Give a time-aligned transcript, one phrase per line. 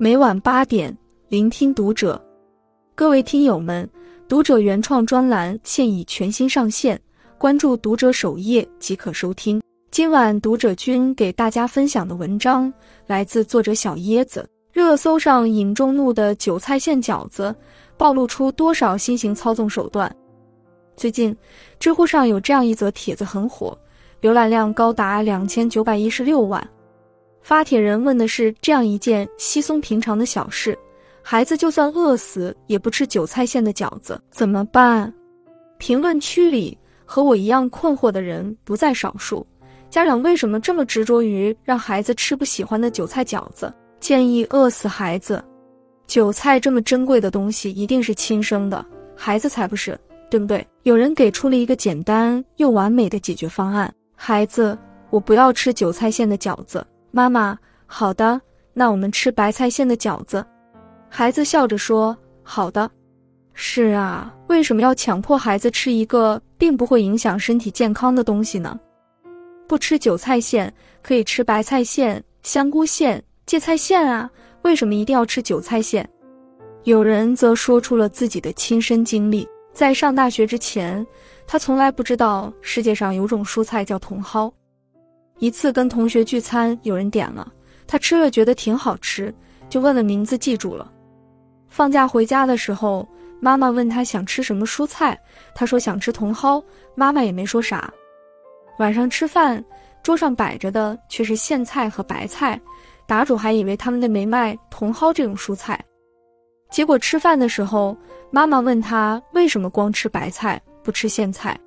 [0.00, 0.96] 每晚八点，
[1.28, 2.24] 聆听读者。
[2.94, 3.88] 各位听友们，
[4.28, 7.00] 读者原创专栏现已全新上线，
[7.36, 9.60] 关注读者首页即可收听。
[9.90, 12.72] 今晚读者君给大家分享的文章
[13.08, 14.48] 来自作者小椰子。
[14.72, 17.52] 热搜上引众怒的韭菜馅饺子，
[17.96, 20.08] 暴露出多少新型操纵手段？
[20.94, 21.36] 最近，
[21.80, 23.76] 知乎上有这样一则帖子很火，
[24.22, 26.64] 浏览量高达两千九百一十六万。
[27.48, 30.78] 发帖人问的是这样一件稀松平常的小事：
[31.22, 35.10] 孩子就算饿死也不吃韭菜馅的饺子，怎么办？
[35.78, 39.46] 评论区里和我一样困惑的人不在少数。
[39.88, 43.72] 家长为什么这么执着于让孩子吃不喜欢的韭菜饺子？
[43.98, 45.42] 建议饿死孩子。
[46.06, 48.84] 韭菜这么珍贵的东西，一定是亲生的，
[49.16, 50.62] 孩子才不是，对不对？
[50.82, 54.76] 有人给出了一个简单又完美的解决方案：孩子，
[55.08, 56.86] 我不要吃韭菜馅的饺子。
[57.18, 58.40] 妈妈，好的，
[58.72, 60.46] 那我们吃白菜馅的饺子。
[61.08, 62.88] 孩子笑着说：“好的。”
[63.54, 68.78] 是啊，为什么要强迫孩子吃一个并不会影响身体健康的东西呢？
[69.66, 74.30] 不吃韭菜馅，可以吃白菜馅、香菇馅、芥菜馅啊。
[74.62, 76.08] 为什么一定要吃韭菜馅？
[76.84, 81.04] 有人则说出了自己的亲身经历：在上大学之前，
[81.48, 84.52] 他从来不知道世界上有种蔬菜叫茼蒿。
[85.38, 87.50] 一次跟同学聚餐，有人点了，
[87.86, 89.32] 他吃了觉得挺好吃，
[89.68, 90.90] 就问了名字，记住了。
[91.68, 93.06] 放假回家的时候，
[93.40, 95.18] 妈妈问他想吃什么蔬菜，
[95.54, 96.62] 他说想吃茼蒿，
[96.94, 97.92] 妈妈也没说啥。
[98.78, 99.64] 晚上吃饭，
[100.02, 102.60] 桌上摆着的却是苋菜和白菜，
[103.06, 105.78] 答主还以为他们那没卖茼蒿这种蔬菜。
[106.70, 107.96] 结果吃饭的时候，
[108.30, 111.58] 妈妈问他为什么光吃白菜不吃苋菜，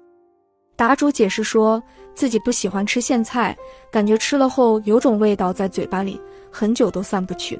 [0.75, 1.81] 答主解释说。
[2.13, 3.57] 自己不喜欢吃苋菜，
[3.89, 6.19] 感觉吃了后有种味道在嘴巴里，
[6.51, 7.57] 很久都散不去。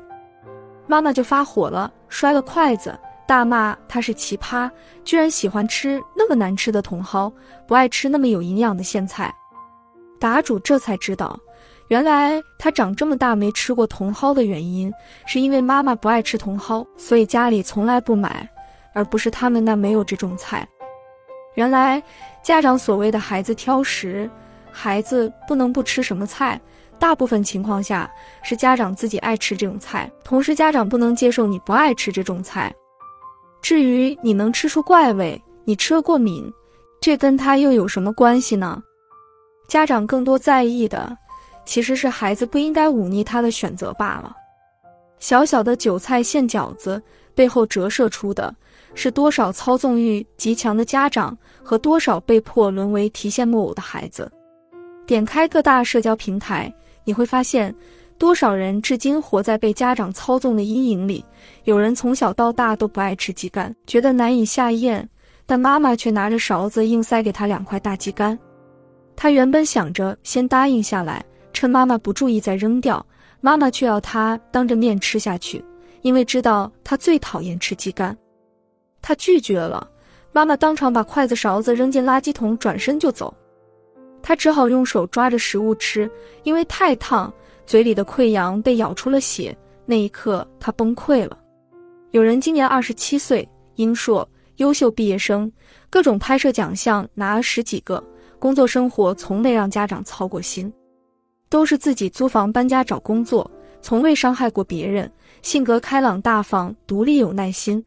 [0.88, 2.94] 妈妈就发火了，摔了筷子，
[3.26, 4.70] 大骂他是奇葩，
[5.06, 7.32] 居然喜欢吃那么难吃的茼蒿，
[7.66, 9.34] 不爱吃那么有营养的苋菜。
[10.20, 11.40] 答主这才知道，
[11.88, 14.92] 原来他长这么大没吃过茼蒿的原因，
[15.26, 18.48] 是因为妈妈不爱吃茼蒿，所以家里从来不买，
[18.94, 20.68] 而不是他们那没有这种菜。
[21.56, 22.02] 原来
[22.44, 24.30] 家长所谓的孩子挑食。
[24.74, 26.60] 孩子不能不吃什么菜，
[26.98, 28.10] 大部分情况下
[28.42, 32.74] 是家长自己爱吃这种菜，同时家长不能接受你不爱吃这种菜。
[33.62, 36.50] 至于你能吃出怪味，你吃了过敏，
[37.02, 38.82] 这跟他又有什么关系呢？
[39.68, 41.18] 家长更多在意的，
[41.66, 44.34] 其实是孩子不应该忤逆他的选择罢了。
[45.22, 47.02] 小小的韭菜馅饺子
[47.36, 48.54] 背后折射出的
[48.96, 54.30] 是多少操纵欲极强的家长和多少被迫沦为提线木偶的孩子。
[55.06, 56.74] 点开各大社交平台，
[57.06, 57.74] 你会发现，
[58.18, 61.24] 多少人至今活在被家长操纵的阴影里。
[61.66, 65.08] 有人从小到大都不爱吃鸡肝，觉得难以下咽，
[65.46, 68.38] 但妈妈却拿着勺子硬塞给他两块大鸡肝。
[69.16, 73.06] 他原本想着先答应下来，趁妈妈不注意再扔掉，
[73.42, 75.64] 妈妈却要他当着面吃下去，
[76.04, 78.16] 因为知道他最讨厌吃鸡肝。
[79.02, 79.90] 他拒绝了，
[80.32, 83.36] 妈妈当场把筷子勺子扔进垃圾桶，转身就走。
[84.22, 86.10] 他只好用手抓着食物吃，
[86.44, 87.34] 因为太烫，
[87.66, 89.58] 嘴里的溃疡被咬出了血。
[89.84, 91.38] 那一刻，他崩溃了。
[92.12, 94.28] 有人今年二十七岁，英硕，
[94.58, 95.52] 优秀毕业生，
[95.90, 98.02] 各种拍摄奖项拿了十几个，
[98.38, 100.72] 工作生活从没让家长操过心，
[101.52, 103.52] 都是自己租房搬家找工作，
[103.82, 107.84] 从未伤害过别人，性格开朗大方，独立有耐心。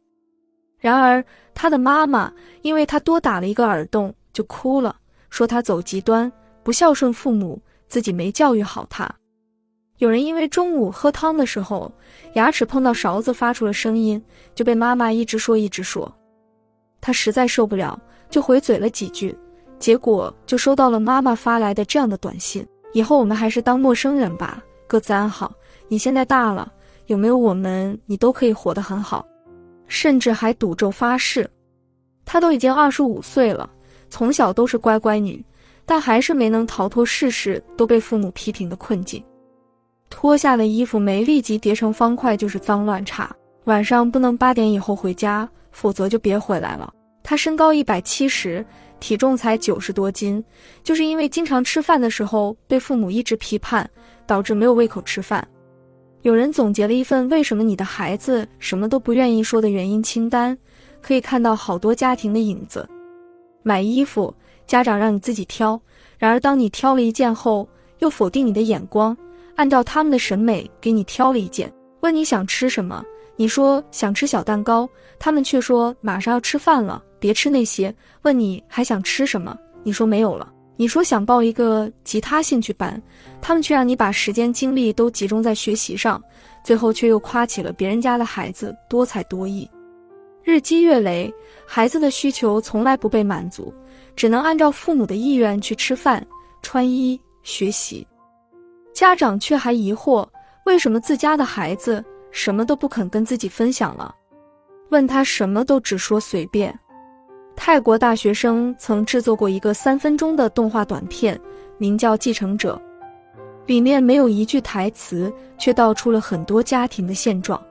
[0.79, 2.31] 然而，他的妈妈
[2.61, 4.95] 因为他多打了一个耳洞，就哭了。
[5.31, 6.31] 说他走极端，
[6.63, 7.59] 不孝顺父母，
[7.89, 9.11] 自己没教育好他。
[9.97, 11.91] 有人因为中午喝汤的时候
[12.35, 14.23] 牙齿碰到勺子发出了声音，
[14.55, 16.15] 就被妈妈一直说一直说，
[17.01, 17.99] 他实在受不了，
[18.29, 19.35] 就回嘴了几句，
[19.79, 25.53] 结果就收到了妈妈发来的这样的短信：以后我们还是当陌生人吧，各自安好。
[25.89, 26.73] 你现在大了，
[27.07, 29.27] 有没有我们，你都可以活得很好，
[29.89, 31.49] 甚至还赌咒发誓。
[32.25, 33.69] 她都已经二十五岁了。
[34.09, 35.45] 从小都是乖乖女，
[35.85, 39.23] 但还是没能逃脱事事都被父母批评的困境。
[40.09, 43.35] 脱下的衣服没立即叠成方块就是脏乱差。
[43.65, 46.93] 晚上不能八点以后回家，否则就别回来了。
[47.25, 48.65] 他身高一百七十，
[49.05, 50.43] 体重才九十多斤，
[50.83, 53.89] 就是因为经常吃饭的时候被父母一直批判，
[54.27, 55.47] 导致没有胃口吃饭。
[56.23, 60.57] 有人总结了一份为什么你的孩子什么都不愿意说的原因清单，
[61.03, 62.89] 可以看到好多家庭的影子。
[63.63, 64.35] 买衣服，
[64.67, 65.79] 家长让你自己挑，
[66.17, 67.69] 然而当你挑了一件后，
[67.99, 69.15] 又否定你的眼光，
[69.57, 71.71] 按照他们的审美给你挑了一件。
[72.01, 73.05] 问你想吃什么，
[73.37, 74.89] 你说想吃小蛋糕，
[75.19, 77.95] 他们却说马上要吃饭了，别吃那些。
[78.23, 80.53] 问你还想吃什么，你说没有了。
[80.77, 83.01] 你说想报一个吉他兴趣班，
[83.41, 86.21] 他们却让你把时间精力都集中在学习上，
[86.65, 89.69] 最后却又夸起了别人家的孩子多才多艺。
[90.43, 91.33] 日积月累，
[91.67, 93.73] 孩子的需求从来不被满足，
[94.15, 96.25] 只能按照父母的意愿去吃饭、
[96.61, 98.07] 穿衣、学习。
[98.93, 100.27] 家长却还疑惑，
[100.67, 102.05] 为什么自家的孩子
[102.35, 104.13] 什么都不肯跟自己分享了？
[104.91, 106.77] 问他什么都只说随便。
[107.55, 111.41] 泰国大学生曾制作过一个三分钟的动画短片，
[111.79, 112.79] 名叫《继承者》，
[113.67, 117.63] 里面没有一句台词，却道出了很多家庭的现状：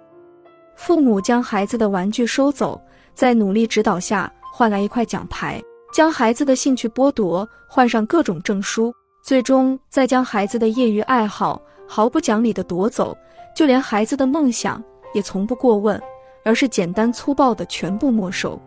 [0.77, 2.81] 父母将孩子的玩具收走，
[3.13, 5.59] 在努力指导下换来一块奖牌；
[5.93, 8.89] 将孩子的兴趣剥夺，换上各种证书；
[9.21, 13.15] 最终再将孩子的业余爱好毫不讲理地夺走，
[13.55, 14.83] 就连孩子的梦想
[15.13, 16.01] 也从不过问，
[16.43, 18.59] 而是简单粗暴地全部没收。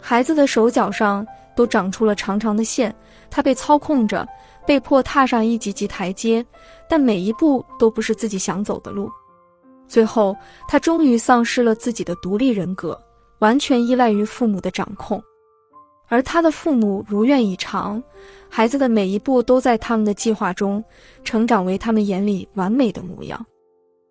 [0.00, 1.26] 孩子的手脚上
[1.56, 2.94] 都长出了长长的线，
[3.30, 4.26] 他被操控着，
[4.66, 6.44] 被迫踏上一级级台阶，
[6.88, 9.10] 但每一步都不是自己想走的路。
[9.88, 10.36] 最后，
[10.68, 13.00] 他终于丧失了自己的独立人格，
[13.38, 15.22] 完全依赖于父母的掌控。
[16.08, 18.02] 而他的父母如愿以偿，
[18.48, 20.82] 孩子的每一步都在他们的计划中
[21.24, 23.44] 成长为他们眼里完美的模样。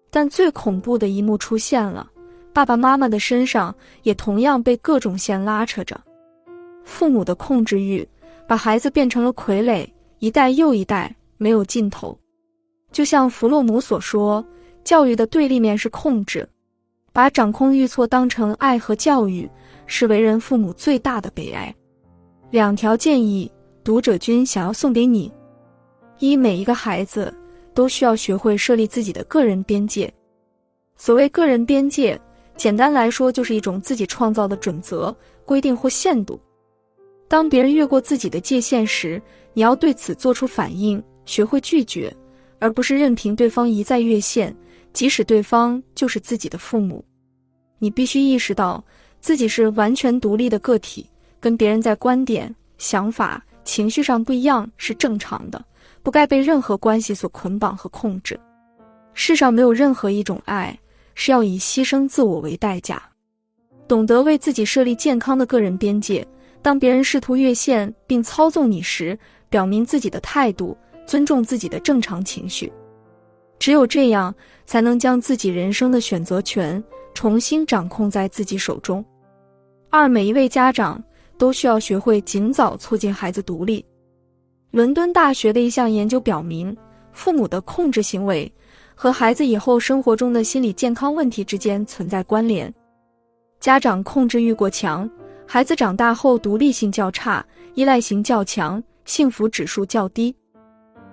[0.09, 2.09] 但最恐怖的一幕出现了。
[2.53, 5.99] 爸爸妈妈的身上也同样被各种线拉扯着，
[6.83, 8.07] 父母的控制欲
[8.47, 9.87] 把孩子变成了傀儡，
[10.19, 12.17] 一代又一代，没有尽头。
[12.91, 14.43] 就像弗洛姆所说，
[14.83, 16.47] 教育的对立面是控制，
[17.13, 19.47] 把掌控欲错当成爱和教育，
[19.85, 21.73] 是为人父母最大的悲哀。
[22.49, 23.51] 两条建议，
[23.83, 25.31] 读者君想要送给你：
[26.17, 27.31] 一，每一个孩子
[27.77, 30.11] 都需要学会设立自己的个人边界。
[30.95, 32.19] 所谓个人边界。
[32.55, 35.15] 简单来说，就是一种自己创造的准则、
[35.45, 36.39] 规定或限度。
[37.27, 39.21] 当别人越过自己的界限时，
[39.53, 42.11] 你要对此做出反应，学会拒绝，
[42.57, 44.55] 而不是任凭对方一再越线，
[44.91, 47.05] 即使对方就是自己的父母。
[47.77, 48.83] 你必须意识到
[49.19, 51.07] 自己是完全独立的个体，
[51.39, 55.63] 跟别人在观点、想法、情绪上不一样是正常的，
[56.03, 58.39] 不该被任何关系所捆绑和控制。
[59.13, 60.77] 世上没有任何一种爱。
[61.19, 63.01] 是要以牺牲自我为代价，
[63.87, 66.23] 懂得为自己设立健康的个人边界。
[66.61, 69.17] 当别人试图越线并操纵你时，
[69.49, 70.77] 表明自己的态度，
[71.07, 72.71] 尊重自己的正常情绪。
[73.57, 74.31] 只有这样，
[74.63, 76.81] 才能将自己人生的选择权
[77.15, 79.03] 重新掌控在自己手中。
[79.89, 81.03] 二，每一位家长
[81.35, 83.83] 都需要学会尽早促进孩子独立。
[84.77, 86.77] 伦敦大学的一项研究表明，
[87.11, 88.53] 父母的控制行为。
[88.93, 92.71] 和孩子以后生活中的心理健康问题之间存在关联。
[93.59, 95.09] 家长控制欲过强，
[95.47, 97.43] 孩子长大后独立性较差，
[97.73, 100.35] 依赖性较强，幸福指数较低。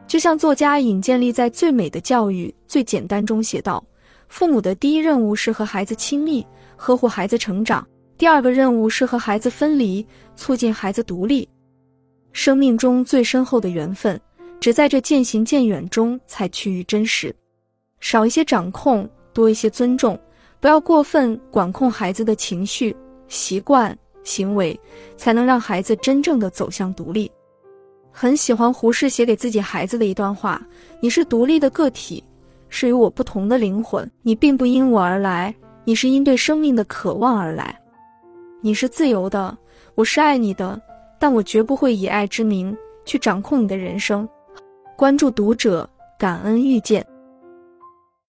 [0.06, 3.82] 就像作家尹建莉在《最美的教育最简单》中写道
[4.28, 6.46] ：“父母的第一任务是和孩子亲密，
[6.76, 7.82] 呵护孩子成长；
[8.18, 10.06] 第二个任务是和孩子分离，
[10.36, 11.48] 促进孩子独立。
[12.34, 14.20] 生命中最深厚的缘分，
[14.60, 17.34] 只在这渐行渐远中才趋于真实。”
[18.00, 20.18] 少一些掌控，多一些尊重，
[20.60, 22.94] 不要过分管控孩子的情绪、
[23.28, 24.78] 习惯、行为，
[25.16, 27.30] 才能让孩子真正的走向独立。
[28.10, 30.60] 很喜欢胡适写给自己孩子的一段话
[31.00, 32.22] ：“你是独立的个体，
[32.68, 34.08] 是与我不同的灵魂。
[34.22, 37.80] 你并不因我而来，你是因对生命的渴望而来。
[38.60, 39.56] 你是自由的，
[39.94, 40.80] 我是爱你的，
[41.24, 42.76] 但我绝不会以爱之名
[43.06, 44.28] 去掌控你的人生。”
[44.94, 45.88] 关注读者，
[46.18, 47.02] 感恩遇见。